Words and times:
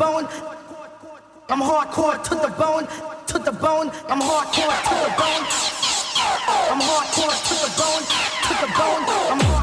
bone. 0.00 0.26
I'm 1.50 1.60
hardcore 1.60 2.16
to 2.24 2.34
the 2.34 2.48
bone, 2.56 2.86
to 3.26 3.38
the 3.38 3.52
bone. 3.52 3.90
I'm 4.08 4.22
hardcore 4.28 4.76
to 4.88 4.94
the 5.04 5.12
bone. 5.20 5.44
I'm 6.72 6.80
hardcore 6.88 7.36
to 7.48 7.54
the 7.64 7.70
bone, 7.80 8.04
to 8.46 8.52
the 8.62 8.70
bone. 8.78 9.02
I'm 9.30 9.40
hardcore. 9.40 9.59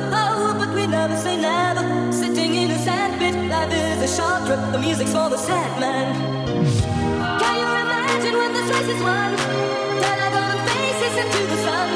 but 0.00 0.74
we 0.74 0.86
never 0.86 1.16
say 1.16 1.36
never. 1.36 2.12
Sitting 2.12 2.54
in 2.54 2.70
a 2.70 2.78
sandpit, 2.78 3.34
life 3.50 3.72
is 3.72 4.10
a 4.10 4.16
short 4.16 4.46
trip. 4.46 4.60
The 4.72 4.78
music's 4.78 5.12
for 5.12 5.28
the 5.28 5.36
sad 5.36 5.80
man. 5.80 6.14
Can 7.40 7.54
you 7.60 7.68
imagine 7.84 8.34
when 8.40 8.52
won? 9.02 9.30
Golden 10.34 10.58
faces 10.68 11.14
into 11.22 11.42
the 11.52 11.58
sun, 11.66 11.88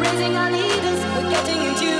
raising 0.00 0.36
our 0.36 0.50
leaders. 0.50 1.00
We're 1.14 1.30
getting 1.30 1.60
into. 1.68 1.99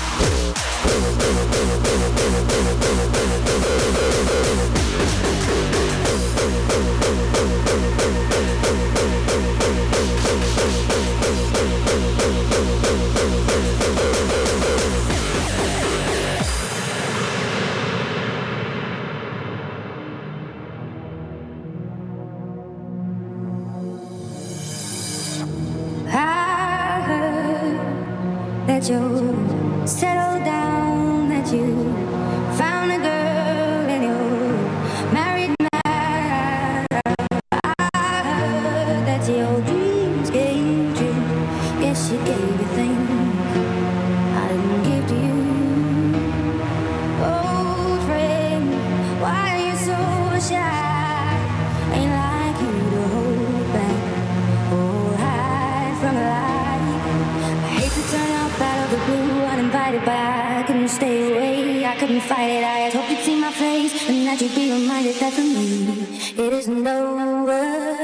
see 63.21 63.39
my 63.39 63.51
face 63.51 64.09
and 64.09 64.25
that 64.25 64.41
you 64.41 64.49
be 64.49 64.71
reminded 64.71 65.15
that 65.17 65.33
for 65.33 65.41
me 65.41 65.91
it 66.37 66.53
isn't 66.53 66.87
over. 66.87 68.00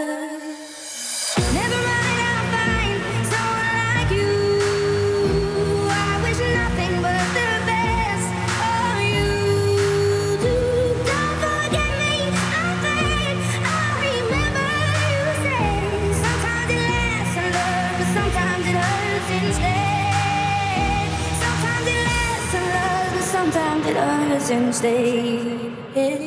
since 24.48 24.80
they 24.80 25.40
hit. 25.94 26.27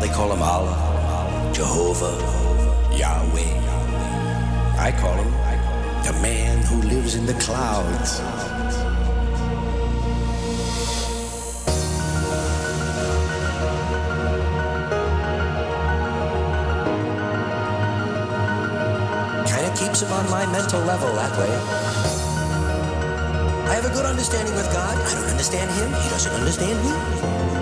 They 0.00 0.08
call 0.08 0.30
him 0.32 0.42
Allah, 0.42 1.50
Jehovah, 1.54 2.16
Yahweh. 2.94 3.52
I 4.78 4.92
call 4.92 5.14
him 5.14 5.32
the 6.04 6.12
man 6.20 6.62
who 6.62 6.82
lives 6.82 7.14
in 7.14 7.24
the 7.24 7.34
clouds. 7.34 8.20
Kinda 19.50 19.74
keeps 19.76 20.02
him 20.02 20.12
on 20.12 20.30
my 20.30 20.44
mental 20.52 20.80
level 20.82 21.12
that 21.14 21.32
way. 21.38 21.52
I 23.66 23.74
have 23.74 23.86
a 23.86 23.94
good 23.94 24.06
understanding 24.06 24.54
with 24.54 24.70
God. 24.72 24.94
I 24.96 25.14
don't 25.14 25.30
understand 25.30 25.70
him. 25.72 25.88
He 25.88 26.08
doesn't 26.10 26.32
understand 26.32 26.78
me. 26.84 27.55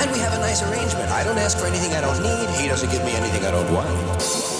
And 0.00 0.10
we 0.12 0.18
have 0.18 0.32
a 0.34 0.38
nice 0.38 0.62
arrangement. 0.62 1.10
I 1.10 1.24
don't 1.24 1.38
ask 1.38 1.58
for 1.58 1.66
anything 1.66 1.92
I 1.92 2.00
don't 2.00 2.20
need. 2.22 2.48
He 2.60 2.68
doesn't 2.68 2.90
give 2.90 3.04
me 3.04 3.12
anything 3.12 3.44
I 3.44 3.50
don't 3.50 3.72
want. 3.72 4.53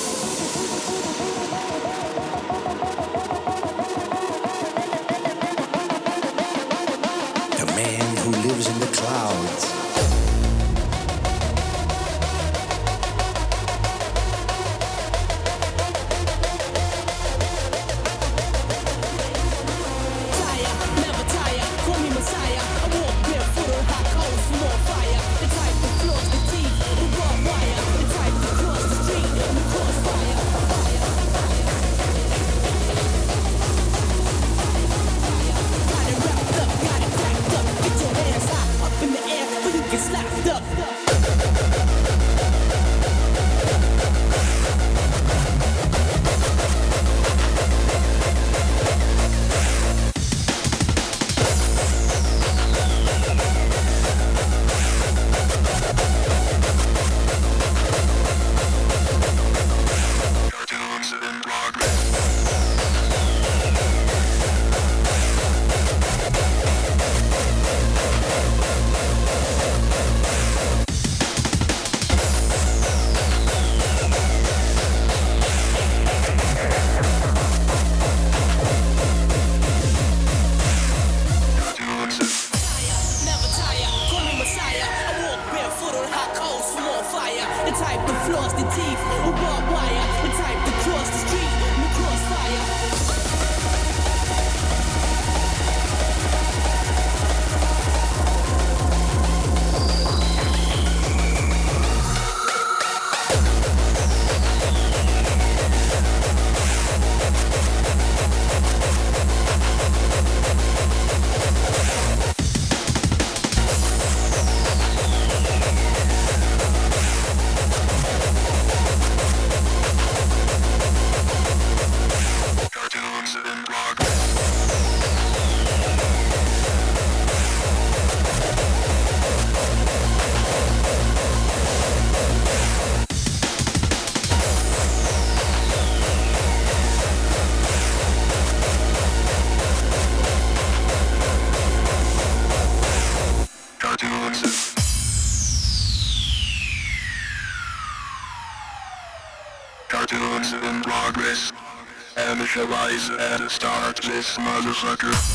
smells 154.25 154.83
like 154.85 155.34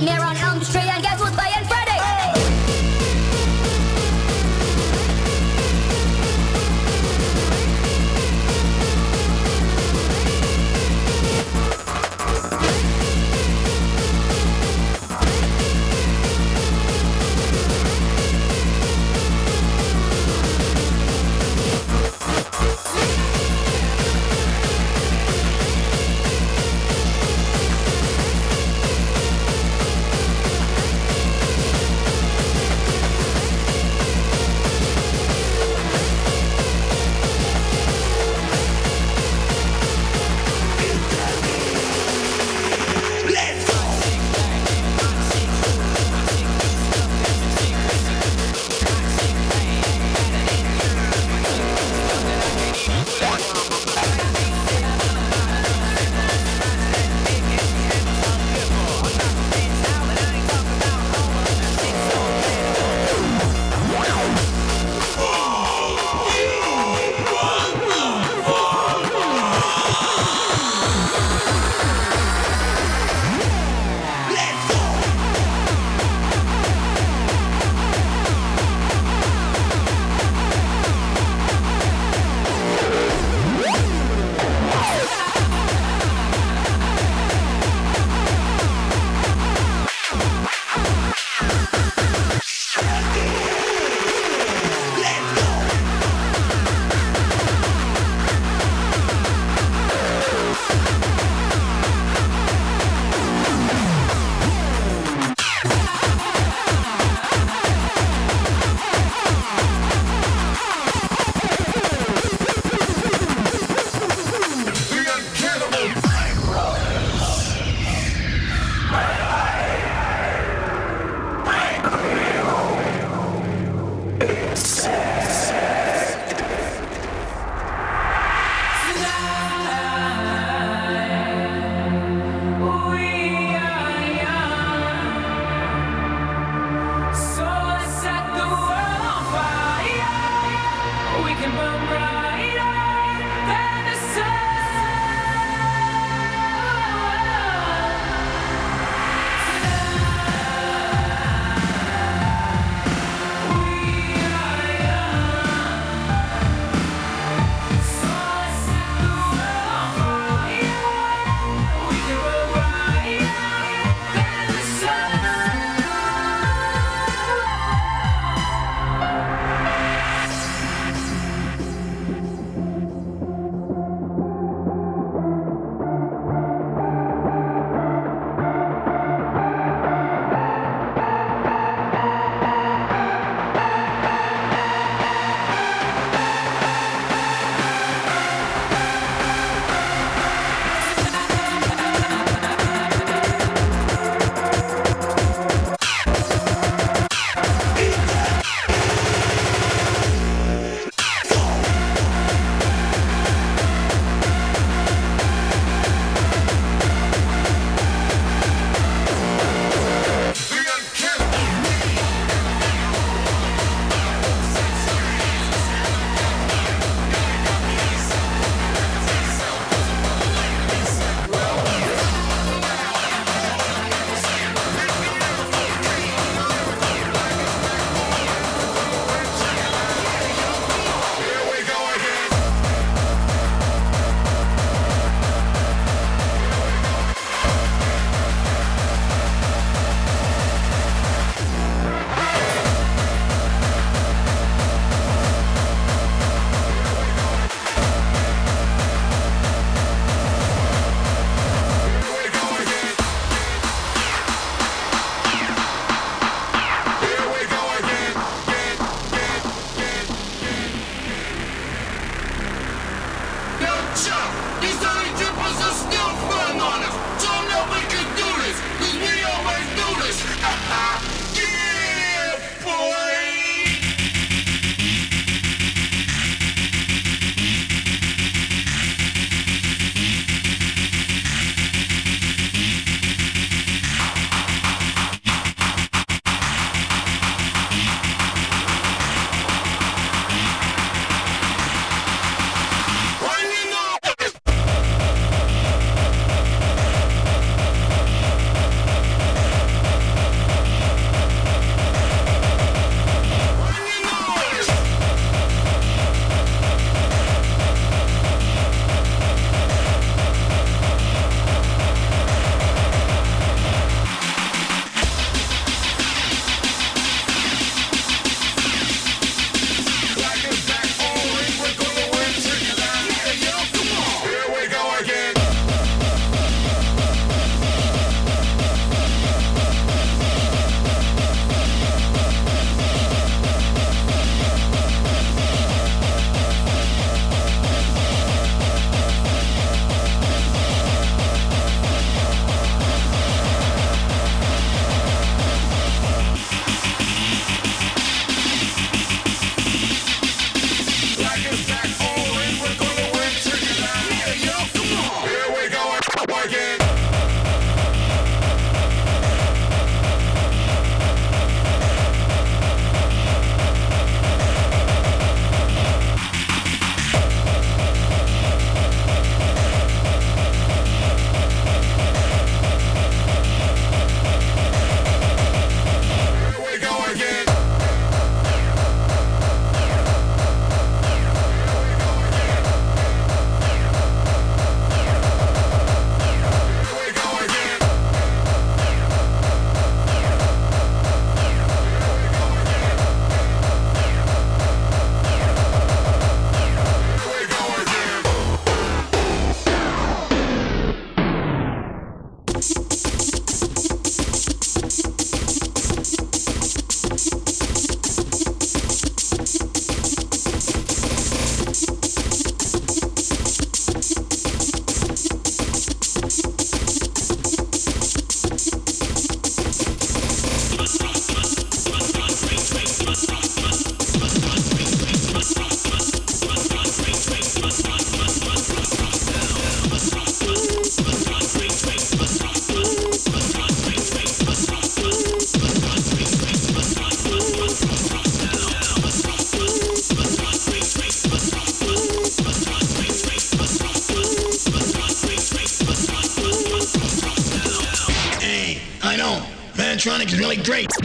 Nightmare 0.00 0.24
on 0.24 0.36
Elm 0.38 0.62
Street. 0.62 0.89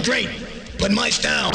Great. 0.06 0.30
But 0.78 0.91
my 0.91 1.10
style, 1.10 1.51